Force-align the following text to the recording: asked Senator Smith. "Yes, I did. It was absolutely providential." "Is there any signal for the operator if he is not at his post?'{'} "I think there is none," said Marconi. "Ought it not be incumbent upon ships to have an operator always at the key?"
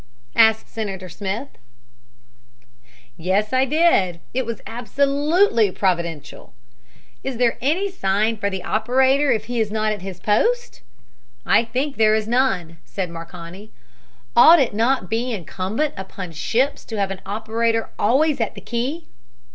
asked 0.35 0.67
Senator 0.67 1.07
Smith. 1.09 1.49
"Yes, 3.17 3.53
I 3.53 3.65
did. 3.65 4.19
It 4.33 4.47
was 4.47 4.59
absolutely 4.65 5.69
providential." 5.69 6.53
"Is 7.23 7.37
there 7.37 7.59
any 7.61 7.87
signal 7.91 8.37
for 8.37 8.49
the 8.49 8.63
operator 8.63 9.31
if 9.31 9.45
he 9.45 9.59
is 9.59 9.69
not 9.69 9.91
at 9.93 10.01
his 10.01 10.19
post?'{'} 10.19 10.81
"I 11.45 11.65
think 11.65 11.97
there 11.97 12.15
is 12.15 12.27
none," 12.27 12.79
said 12.83 13.11
Marconi. 13.11 13.69
"Ought 14.35 14.59
it 14.59 14.73
not 14.73 15.07
be 15.07 15.31
incumbent 15.31 15.93
upon 15.95 16.31
ships 16.31 16.83
to 16.85 16.97
have 16.97 17.11
an 17.11 17.21
operator 17.23 17.91
always 17.99 18.41
at 18.41 18.55
the 18.55 18.61
key?" 18.61 19.05